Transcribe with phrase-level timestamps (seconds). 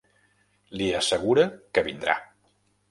[0.81, 1.47] Li assegura
[1.77, 2.19] que vindrà.